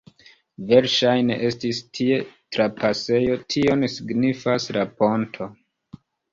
[0.69, 2.17] Verŝajne estis tie
[2.57, 5.53] trapasejo, tion signifas la ponto.